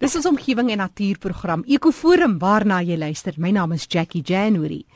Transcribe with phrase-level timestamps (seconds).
[0.00, 3.34] Dis ons omgewing en natuurprogram Ekoforum waarna jy luister.
[3.36, 4.86] My naam is Jackie January.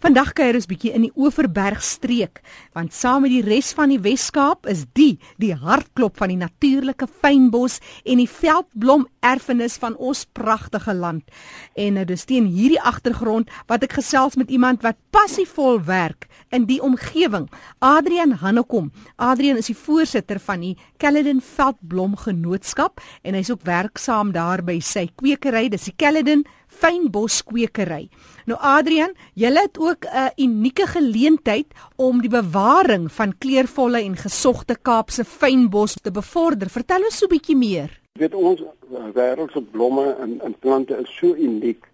[0.00, 2.40] Vandag kuier ons bietjie in die Oeverberg streek,
[2.72, 7.10] want saam met die res van die Wes-Kaap is die die hartklop van die natuurlike
[7.12, 7.76] fynbos
[8.08, 11.28] en die veldblom erfenis van ons pragtige land.
[11.76, 16.24] En nou dis teen hierdie agtergrond wat ek gesels met iemand wat passievol werk
[16.56, 17.50] in die omgewing.
[17.84, 18.88] Adrian Hannekom.
[19.20, 24.78] Adrian is die voorsitter van die Caledon Veldblom Genootskap en hy's ook werksaam daar by
[24.80, 28.06] sy kwekery, dis die Caledon Fynbos kwekery.
[28.48, 34.76] Nou Adrian, jy het ook 'n unieke geleentheid om die bewaring van kleurvolle en gesogte
[34.80, 36.70] Kaapse fynbos te bevorder.
[36.70, 38.00] Vertel ons so 'n bietjie meer.
[38.14, 41.84] Jy weet ons eh, wêreld se blomme en en plante is so uniek.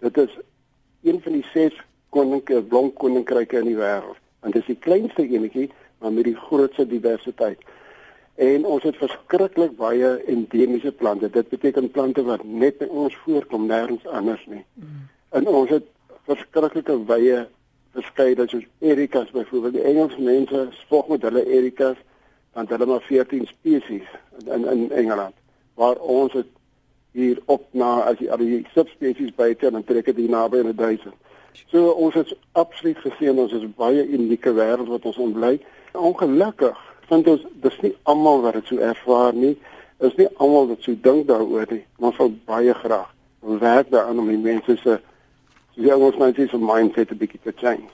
[0.00, 0.38] Dit is
[1.02, 1.74] een van die ses
[2.08, 4.16] koninkrye blomkoninkryke in die wêreld.
[4.40, 7.58] En dit is die kleinste enetjie, maar met die grootste diversiteit.
[8.36, 11.30] En ons het verskriklik baie endemiese plante.
[11.30, 14.64] Dit beteken plante wat net by ons voorkom, nêrens anders nie.
[14.74, 15.06] Mm.
[15.38, 15.86] En ons het
[16.28, 17.46] verskriklike wye
[17.96, 19.78] verskeidenheid soos ericas byvoorbeeld.
[19.78, 21.96] Die Engelse mense spog met hulle ericas
[22.56, 24.08] want hulle maar 14 spesies
[24.44, 25.34] in in Engeland.
[25.74, 26.48] Waar ons het
[27.12, 31.14] hier op na as jy al die subspesies buite en trek dit naby in 1000.
[31.72, 35.56] So ons het absoluut gesien ons is baie unieke wêreld wat ons ontbly.
[35.92, 39.56] Ongelukkig vind ons dis nie almal wat dit so ervaar nie.
[40.00, 41.84] Is nie almal wat so dink daaroor nie.
[41.98, 43.12] Maar sou baie graag
[43.46, 45.00] werk daaraan om die mense se
[45.76, 47.84] Ja, ons moet net so mindset 'n bietjie te change.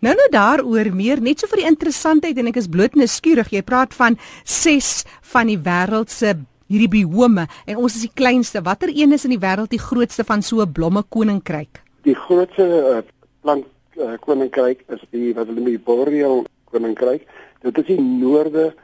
[0.00, 3.50] Nou nou daaroor meer net so vir die interessantheid en ek is bloot nuuskierig.
[3.50, 6.34] Jy praat van 6 van die wêreld se
[6.66, 8.62] hierdie biome en ons is die kleinste.
[8.62, 11.82] Watter een is in die wêreld die grootste van so 'n blomme koninkryk?
[12.02, 13.02] Die grootste uh,
[13.42, 13.66] plant
[13.96, 17.22] uh, koninkryk is die wat hulle die Boreal koninkryk.
[17.62, 18.74] Dit is die noorde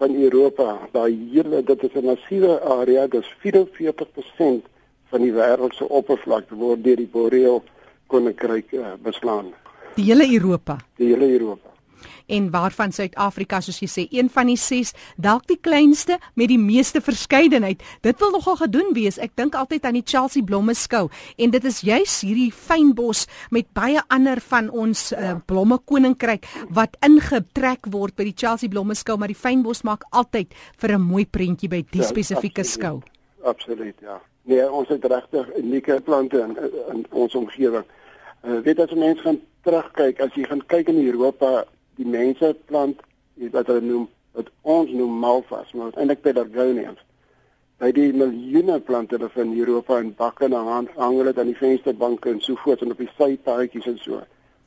[0.00, 0.78] van Europa.
[0.92, 4.64] Daai hele dit is 'n massiewe area, dis 44%
[5.10, 7.62] van die wêreld se oppervlakte word deur die Boreal
[8.06, 9.52] koninkryk uh, beslaan.
[9.94, 10.78] Die hele Europa.
[10.96, 11.71] Die hele Europa
[12.26, 16.58] en waarvan Suid-Afrika soos jy sê een van die 6 dalk die kleinste met die
[16.58, 17.82] meeste verskeidenheid.
[18.02, 19.18] Dit wil nogal gedoen wees.
[19.18, 23.68] Ek dink altyd aan die Chelsea blomme skou en dit is juis hierdie fynbos met
[23.76, 29.18] baie ander van ons uh, blomme koninkryk wat ingetrek word by die Chelsea blomme skou,
[29.18, 33.02] maar die fynbos maak altyd vir 'n mooi prentjie by die ja, spesifieke skou.
[33.42, 34.20] Absoluut, ja.
[34.44, 36.56] Nee, ons het regtig unieke plante in,
[36.92, 37.84] in ons omgewing.
[38.42, 41.64] Uh, weet as mense gaan terugkyk, as jy gaan kyk in Europa,
[41.96, 43.00] die mense plant
[43.52, 47.00] wat hulle noem wat ons noem malvas, maar eintlik pelargoniums.
[47.82, 51.58] By die miljoene plante wat in Europa in bakke en aan hang hulle aan die
[51.58, 54.22] vensterbanke en so voort en op die sypaadjies en so.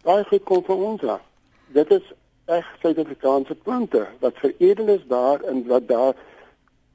[0.06, 1.24] Daai goed kom van ons af.
[1.74, 2.14] Dit is
[2.46, 6.14] reg Suid-Afrikaanse plante wat veredel is daar en wat daar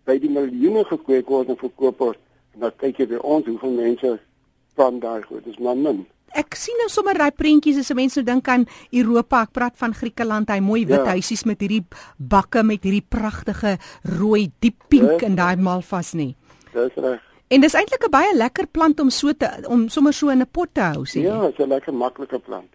[0.07, 2.21] by die miljoene gekweek word en verkoop word.
[2.55, 4.15] En dan kyk jy by ons hoeveel mense
[4.79, 5.43] plant daai goed.
[5.45, 6.05] Dis maar min
[6.37, 9.45] ek sien nou sommer daai prentjies as mense nou dink aan Europa.
[9.47, 11.17] Ek praat van Griekeland, hy mooi wit ja.
[11.17, 11.83] huisies met hierdie
[12.19, 13.79] bakke met hierdie pragtige
[14.19, 16.35] rooi diep pink in daai malvas nie.
[16.75, 17.30] Dis reg.
[17.51, 20.47] En dis eintlik 'n baie lekker plant om so te om sommer so in 'n
[20.47, 21.23] pot te hou, sê jy.
[21.23, 22.71] Ja, dis 'n lekker maklike plant.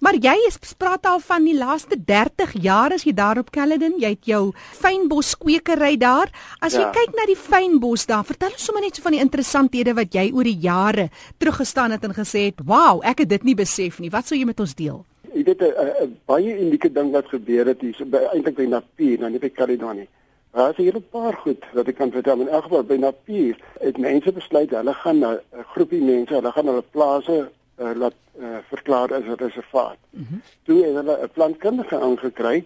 [0.00, 3.98] Maar jy is praat al van die laaste 30 jaar as jy daar op Caledon,
[3.98, 6.28] jy het jou fynbos kwekery daar.
[6.60, 6.90] As jy ja.
[6.90, 10.30] kyk na die fynbos daar, vertel ons sommer net so van die interessanthede wat jy
[10.32, 14.10] oor die jare teruggestaan het en gesê het, "Wow, ek het dit nie besef nie."
[14.10, 15.04] Wat sou jy met ons deel?
[15.34, 19.30] Jy weet 'n baie unieke ding wat gebeur het hier, so eintlik by Napier, nou
[19.30, 20.08] nie by Caledon nie.
[20.58, 22.40] Daar is 'n paar goed wat ek kan vertel.
[22.40, 26.52] In elk geval by Napier het mense besluit hulle gaan na 'n groepie mense, hulle
[26.52, 29.98] gaan hulle plase uh, laat uh, verklaar as 'n reservaat.
[30.10, 30.42] Mm -hmm.
[30.62, 32.64] Toe het hulle 'n plantkundige aangekry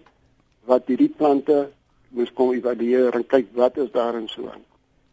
[0.63, 1.69] wat hierdie plante
[2.09, 4.65] moes kom evalueer en kyk wat is daar in so aan.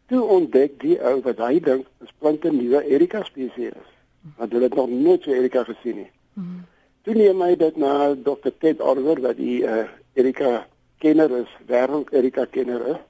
[0.06, 3.88] Toe ontdek die ou wat hy dink is plante nuwe Erika spesies.
[4.36, 6.10] Want hulle het nog nooit so Erika gesien nie.
[6.32, 6.64] Mm -hmm.
[7.02, 8.50] Toe neem hy dit na Dr.
[8.58, 10.66] Ted Oliver wat die uh, Erika
[11.00, 13.02] kenner is, wêreld Erika kenner is.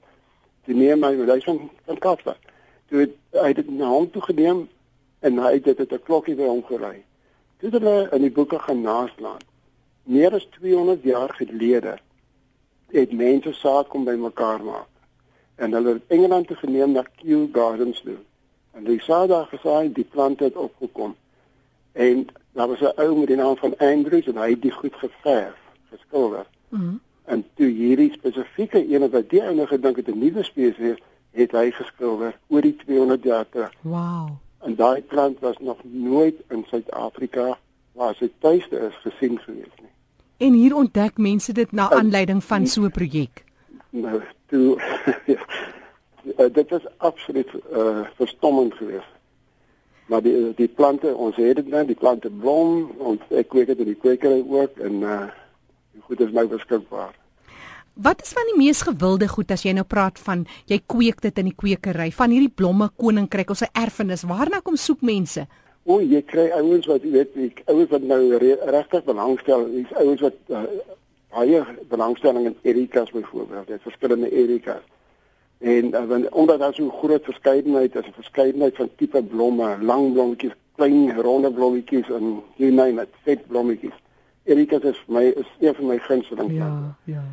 [0.65, 2.51] Toe neem hy hy van van Kaapstad.
[2.91, 4.67] Toe het hy dit na hom toe geneem
[5.27, 7.03] en hy het dit 'n klokkie by hom gery.
[7.61, 9.43] Toe hulle in die boeke gaan naslaan.
[10.05, 11.99] Meer as 200 jaar gelede
[12.91, 14.89] het mense saad kom bymekaar maak.
[15.57, 18.19] En hulle het Engeland toe geneem na Kew Gardens toe.
[18.73, 21.17] En die saad daar gesaai, die plante het opgekom.
[21.93, 24.95] En daar was 'n ou met die naam van Andrews en hy het die goed
[24.95, 25.59] geverf,
[25.91, 26.47] geskilder.
[26.69, 26.85] Mhm.
[26.85, 27.01] Mm
[27.31, 30.99] en toe hierdie spesifieke een wat die ou nou gedink het 'n nuwe spesies
[31.31, 33.73] het hy geskilder oor die 200 jaar terug.
[33.81, 34.31] Wow.
[34.59, 37.59] En daai plant was nog nooit in Suid-Afrika
[37.93, 39.93] waar sy tuiste is gesien gewees nie.
[40.37, 43.45] En hier ontdek mense dit na aanleiding van so 'n projek.
[43.91, 44.81] Nou, toe
[45.27, 49.13] uh, dit is absoluut uh, verstommend geweest.
[50.07, 53.79] Maar die die plante, ons het dit nou, die plante blom, ons ek kweek dit
[53.79, 55.29] in die kwekery ook en uh
[56.11, 57.15] goed is nou beskikbaar.
[57.95, 61.39] Wat is van die mees gewilde goed as jy nou praat van jy kweek dit
[61.39, 65.47] in die kwekery van hierdie blomme koninkryk of sy erfenis waarna kom soek mense?
[65.85, 70.23] O, jy kry ouens wat jy weet, ek ouens wat nou regtig belangstel, dis ouens
[70.23, 70.63] wat uh,
[71.35, 71.61] baie
[71.91, 74.85] belangstelling in erikas byvoorbeeld, dit verskillende erikas.
[75.61, 80.13] En uh, want, omdat daar so groot verskeidenheid is, 'n verskeidenheid van tipe blomme, lang
[80.13, 83.97] blommetjies, klein ronde blommetjies en you name it, vet blommetjies.
[84.45, 86.53] Erikas is my is een van my gunsteling.
[86.53, 87.25] Ja, ja.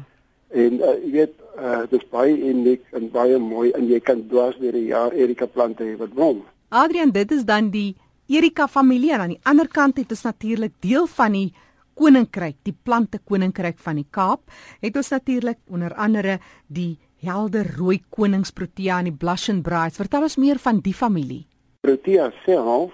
[0.50, 4.24] En uh, jy weet, uh, dit is baie uniek en baie mooi en jy kan
[4.32, 6.44] dwars deur die jaar Erika plante hê wat blom.
[6.70, 7.96] Adrian, dit is dan die
[8.28, 11.50] Erika familie en aan die ander kant het ons natuurlik deel van die
[11.98, 14.52] koninkryk, die plante koninkryk van die Kaap.
[14.84, 19.98] Het ons natuurlik onder andere die helder rooi koningsprotea en die blushing brides.
[19.98, 21.46] Vertel ons meer van die familie.
[21.82, 22.94] Protea self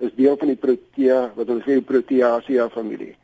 [0.00, 3.14] is deel van die protea wat ons sê Proteaceae familie.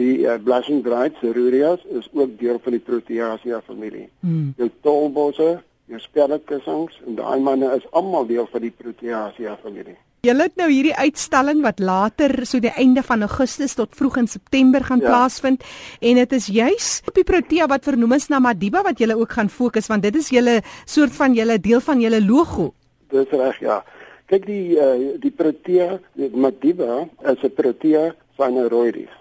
[0.00, 4.06] Die uh, blushing brides, Rurias, is ook deel van die Proteaceae familie.
[4.24, 4.52] Hmm.
[4.56, 5.58] Jou tolbosse,
[5.90, 9.98] jou spelletkussings en daai manne is almal deel van die Proteaceae familie.
[10.24, 14.28] Julle het nou hierdie uitstalling wat later so die einde van Augustus tot vroeg in
[14.28, 15.08] September gaan ja.
[15.08, 15.64] plaasvind
[16.00, 19.32] en dit is juis op die Protea wat vernoem is na Madiba wat julle ook
[19.36, 22.72] gaan fokus want dit is julle soort van julle deel van julle logo.
[23.12, 23.80] Dis reg ja.
[24.28, 29.19] Kyk die uh, die Protea, die Madiba is 'n Protea phaneroides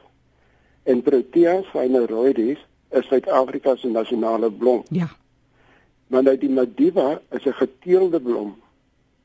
[0.89, 2.57] en Protea phaneroides
[2.89, 4.83] is Suid-Afrika se nasionale blom.
[4.89, 5.09] Ja.
[6.07, 8.55] Maar nou die Madiba is 'n geteelde blom.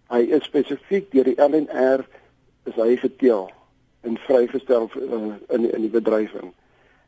[0.08, 2.04] Hy is spesifiek deur die LNR
[2.64, 3.50] is hy geteel
[4.00, 6.52] en vrygestel uh, in in die bedrywing.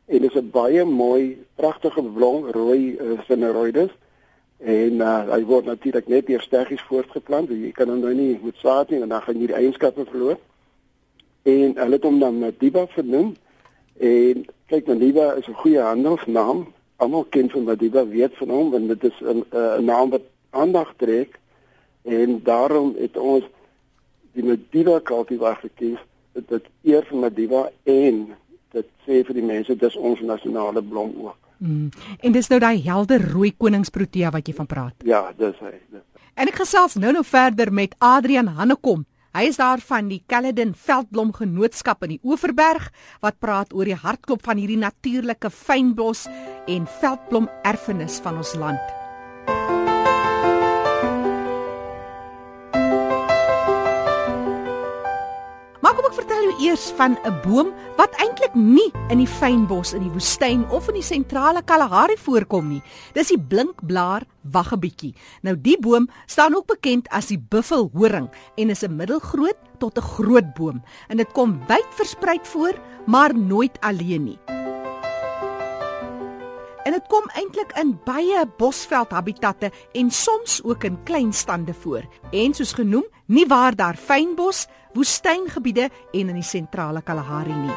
[0.05, 3.91] En dit is 'n baie mooi, pragtige blom, rooi uh, phaneroides
[4.57, 7.49] en uh, hy word natuurlik net deur steggies voortgeplant.
[7.49, 10.37] Jy kan hom nou nie met saad nie en dan gaan jy die eienskappe verloor.
[11.43, 13.35] En hulle het hom dan Madiba vernoem
[13.99, 16.67] En kyk Madiba is 'n goeie handelsnaam.
[16.95, 20.93] Almal ken van Madiba, weet van hom want dit is 'n 'n naam wat aandag
[20.97, 21.39] trek
[22.03, 23.43] en daarom het ons
[24.31, 25.99] die Madiba kultivar gekies.
[26.33, 28.35] Dit dit eer vir Madiba en
[28.71, 31.37] dit sê vir die mense dis ons nasionale blom ook.
[31.57, 31.89] Mm.
[32.19, 34.93] En dis nou daai helder rooi koningsprotea wat jy van praat.
[35.03, 35.73] Ja, dis hy.
[35.89, 36.01] Dis.
[36.37, 39.05] En ek gesels nou nou verder met Adrian Hannekom.
[39.35, 42.89] Hy is daar van die Caledon Veldblom Genootskap in die Oeverberg
[43.25, 46.27] wat praat oor die hartklop van hierdie natuurlike fynbos
[46.67, 49.76] en veldblom erfenis van ons land.
[56.59, 60.93] Eers van 'n boom wat eintlik nie in die fynbos in die woestyn of in
[60.93, 62.81] die sentrale Kalahari voorkom nie.
[63.13, 65.15] Dis die blinkblaar waggebietjie.
[65.41, 70.01] Nou die boom staan ook bekend as die buffelhoring en is 'n middelgroot tot 'n
[70.01, 72.73] groot boom en dit kom wyd versprei voor,
[73.05, 74.56] maar nooit alleen nie.
[76.87, 79.67] En dit kom eintlik in baie bosveld habitatte
[79.99, 82.05] en soms ook in klein stande voor.
[82.31, 87.75] En soos genoem, nie waar daar fynbos, woestyngebiede en in die sentrale Kalahari nie.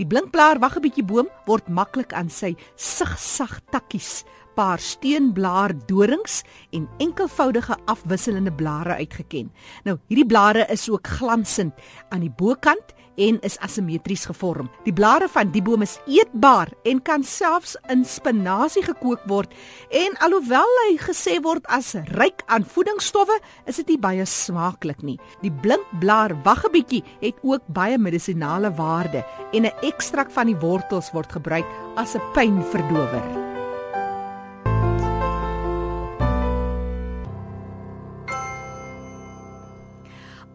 [0.00, 4.24] Die blinkblaar waggebietjie boom word maklik aan sy sigsag takkies,
[4.56, 6.40] paar steenblaar dorings
[6.72, 9.52] en enkelvoudige afwisselende blare uitgeken.
[9.84, 11.76] Nou, hierdie blare is ook glansend
[12.08, 14.70] aan die bokant en is asimetries gevorm.
[14.84, 19.52] Die blare van die boom is eetbaar en kan selfs in spinasie gekook word.
[19.90, 25.18] En alhoewel hy gesê word as ryk aan voedingsstowwe, is dit nie baie smaaklik nie.
[25.42, 31.32] Die blinkblaar waggebietjie het ook baie medisonale waarde en 'n ekstrak van die wortels word
[31.32, 31.66] gebruik
[31.96, 33.43] as 'n pynverdower.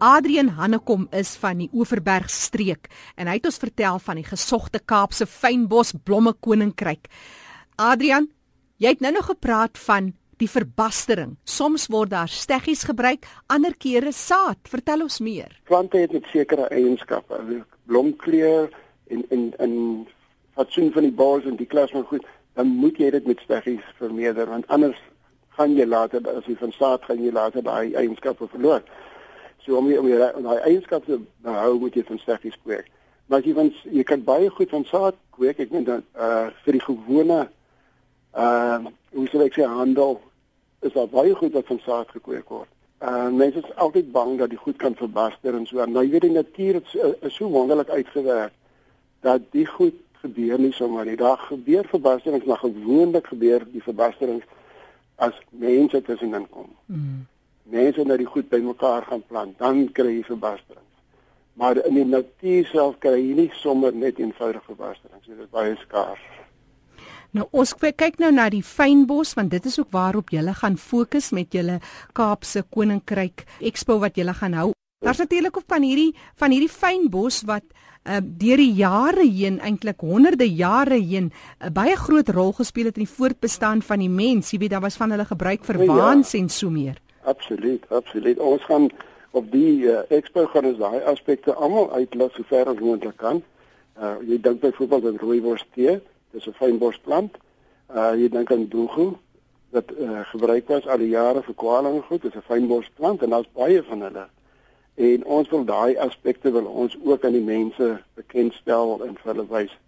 [0.00, 2.86] Adrian Hannekom is van die Oeverberg streek
[3.20, 7.10] en hy het ons vertel van die gesogte Kaapse fynbos blomme koninkryk.
[7.76, 8.30] Adrian,
[8.80, 11.34] jy het nou nog gepraat van die verbastering.
[11.44, 14.62] Soms word daar steggies gebruik, ander kere saad.
[14.72, 15.52] Vertel ons meer.
[15.68, 17.42] Plante het met sekere eienskappe,
[17.84, 18.72] blomkleur
[19.12, 19.76] en en en
[20.56, 22.24] fatsoen van die bos en die klas van goed,
[22.56, 24.96] dan moet jy dit met steggies vermeerder want anders
[25.60, 28.80] gaan jy later as jy van saad gaan jy later daai eienskappe verloor.
[29.64, 30.08] So om jy om
[30.46, 32.90] daai eienskappe te behou moet jy van steggies kweek.
[33.26, 35.60] Maar as jy van jy kan baie goed van saad kweek.
[35.62, 37.40] Ek meen dan uh vir die gewone
[38.34, 40.20] uh hoe sou ek sê handel
[40.86, 42.70] is daar baie goed wat van saad gekweek word.
[43.00, 45.84] Uh mense is altyd bang dat die goed kan verbaster en so.
[45.84, 48.56] Nou jy weet die natuur is, is so wonderlik uitgewerk
[49.20, 51.16] dat die goed gebeur nie sommer nie.
[51.16, 54.44] Daar gebeur verbasterings, maar gewoonlik gebeur die verbasterings
[55.16, 56.68] as mense tussenin kom.
[56.86, 57.26] Mm.
[57.64, 60.86] Mense nou die goed bymekaar gaan plant, dan kry jy verbasterings.
[61.60, 65.26] Maar in die natuur self kry jy nie sommer net eenvoudige verbasterings.
[65.26, 66.22] Dit is baie skaars.
[67.30, 71.30] Nou ons kyk nou na die fynbos want dit is ook waarop jy gaan fokus
[71.30, 71.78] met julle
[72.12, 74.72] Kaapse Koninkryk Expo wat jy gaan hou.
[75.00, 77.64] Daar's natuurlik op van hierdie van hierdie fynbos wat
[78.04, 81.32] uh, deur die jare heen eintlik honderde jare heen 'n
[81.66, 84.50] uh, baie groot rol gespeel het in die voortbestaan van die mens.
[84.50, 86.98] Jy weet daar was van hulle gebruik vir ja, waans en so meer.
[87.22, 88.38] Absoluut, absoluut.
[88.38, 88.90] Ons gaan
[89.30, 93.42] op die uh, expo gaan ons daai aspekte almal uitlas so ver as moontlik kan.
[94.00, 96.00] Uh, jy dink byvoorbeeld aan rooibos tee
[96.30, 97.36] dis 'n fynbosplant.
[97.94, 99.16] Uh jy dink aan doegu
[99.70, 103.30] wat uh, gebruik was al die jare vir kwale en goed, dis 'n fynbosplant en
[103.30, 104.26] daar's baie van hulle.
[104.94, 109.46] En ons wil daai aspekte wil ons ook aan die mense bekendstel en vir hulle
[109.48, 109.78] wys.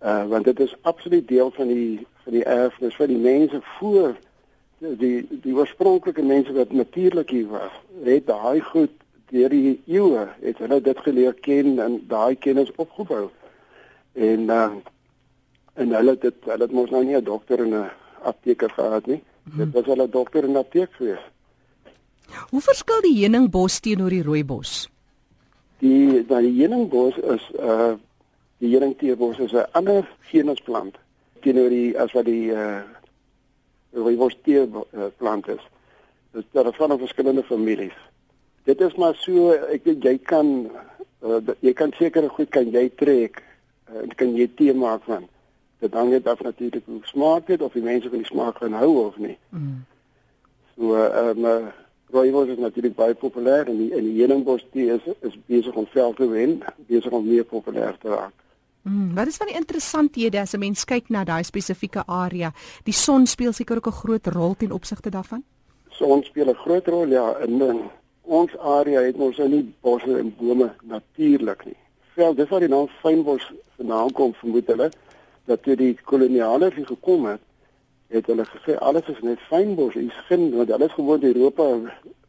[0.00, 4.16] Uh want dit is absoluut deel van die van die erfenis vir die mense voor
[4.82, 7.74] die die oorspronklike mense wat natuurlik hier was.
[8.04, 8.90] Het daai goed
[9.32, 13.28] deur die eeue het hulle dit geleer ken en daai kennis opgebou.
[14.12, 14.70] En uh
[15.74, 17.90] en hulle dit hulle het mos nou nie 'n dokter en 'n
[18.22, 19.22] apteker gehad nie.
[19.44, 19.58] Hmm.
[19.58, 21.24] Dit was hulle dokter en apteek gewees.
[22.50, 24.90] Hoe verskil die heuningbos teenoor die rooibos?
[25.78, 27.94] Die nou die heuningbos is uh
[28.58, 30.96] die heuningteebos is 'n ander genusplant
[31.40, 32.82] teenoor die as wat die uh
[33.92, 35.62] rooibos tee uh, plant is.
[36.32, 37.96] Dit is van verskillende families.
[38.64, 40.70] Dit is maar so ek weet jy kan
[41.22, 43.42] uh, jy kan seker goed kan jy trek
[43.92, 45.28] en uh, kan jy tee maak van
[45.82, 48.76] dit hang net af natuurlik hoe smaak dit of die mense van die smaak gaan
[48.78, 49.36] hou of nie.
[49.50, 49.80] Mm.
[50.76, 51.70] So ehm um,
[52.12, 55.86] rooibos is natuurlik baie populêr en die in die heuningbos tee is is besig om
[55.90, 58.36] veld te wen, besig om meer populêr te raak.
[58.82, 62.52] Mm, wat is van die interessanthede as 'n mens kyk na daai spesifieke area?
[62.84, 65.44] Die son speel seker ook 'n groot rol ten opsigte daarvan.
[65.88, 67.80] Son speel 'n groot rol ja, in, in
[68.22, 71.76] ons area het ons nou nie bosse en bome natuurlik nie.
[72.14, 74.90] Veld, dis waar die naam fynbos vandaan kom vermoed hulle
[75.44, 77.40] dat toe die kolonialers hier gekom het,
[78.08, 81.68] het hulle gesê alles is net fynbos, is geen want hulle is gewoon in Europa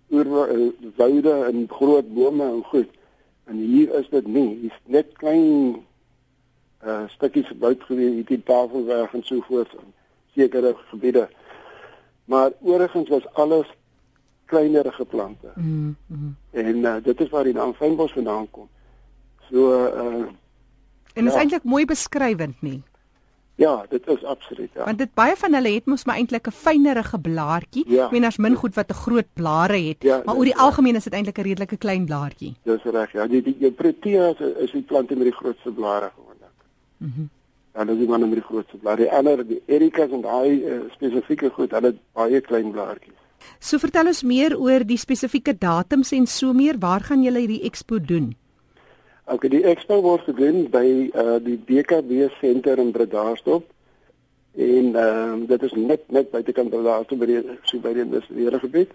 [0.09, 2.89] oor eh, woude en groot bome en goed.
[3.45, 5.83] En hier is dit nie, hier's net klein
[6.85, 9.93] uh stukkies buite gewees, hier die tafelwerk en so voort in
[10.35, 11.29] sekere gebiede.
[12.25, 13.67] Maar oorigins was alles
[14.45, 15.51] kleinerige plante.
[15.55, 16.35] Mm -hmm.
[16.51, 18.69] En uh, dit is waar die naam fynbos vandaan kom.
[19.49, 20.25] So uh
[21.13, 21.39] En is ja.
[21.39, 22.81] eintlik mooi beskrywend nie.
[23.55, 24.83] Ja, dit is absoluut ja.
[24.83, 27.83] Want dit baie van hulle het mos maar eintlik 'n fynerige blaartjie.
[27.87, 28.05] Ja.
[28.05, 30.61] Ek meen as min goed wat 'n groot blare het, ja, maar oor die ja.
[30.61, 32.55] algemeen is dit eintlik 'n redelike klein blaartjie.
[32.63, 33.11] Dis reg.
[33.11, 36.32] Ja, die die, die protea is, is die plante met die grootste blare gewoonlik.
[37.03, 37.29] Mm
[37.73, 39.01] en dis die one met die grootste blare.
[39.01, 43.17] Die ander, die ericas en daai uh, spesifieke goed, hulle het baie klein blaartjies.
[43.59, 46.77] So vertel ons meer oor die spesifieke datums en so meer.
[46.79, 48.31] Waar gaan julle hierdie expo doen?
[49.25, 50.85] Okay, die expo word gedoen by
[51.17, 53.65] uh die BKB senter in Bredasdorp.
[54.53, 58.61] En ehm uh, dit is net net buitekant Bredasdorp by die so by die industriële
[58.63, 58.93] gebied.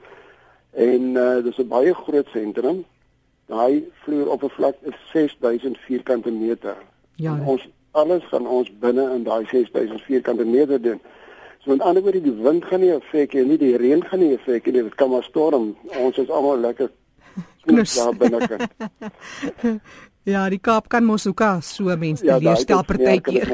[0.76, 2.84] En uh dis 'n baie groot sentrum.
[3.48, 6.76] Daai vloeroppervlak is 6000 vierkante meter.
[7.16, 7.34] Ja.
[7.34, 11.00] En ons alles gaan ons binne in daai 6000 vierkante meter doen.
[11.58, 14.34] So met ander woorde die wind gaan nie effek hê nie, die reën gaan nie
[14.36, 15.72] effek hê nie, dit kan maar storm.
[15.98, 16.92] Ons is almal lekker
[17.66, 18.70] knus daar binnekant.
[20.28, 23.48] Ja, die Kaap kan mos ook so mense ja, leer stel partykeer.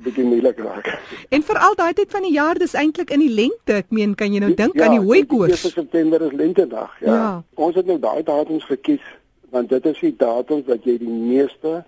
[0.00, 0.88] Bietjie moeilik raak.
[1.28, 3.82] En veral daai tyd van die jaar, dis eintlik in die lente.
[3.82, 5.66] Ek meen, kan jy nou dink ja, aan die hooikoors?
[5.66, 7.12] Ja, September is lentedag, ja.
[7.12, 7.28] ja.
[7.60, 9.04] Ons het nou daai datums gekies
[9.50, 11.80] want dit is die datums wat jy die meeste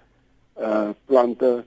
[0.60, 1.62] uh plante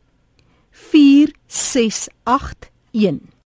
[0.73, 3.38] 4681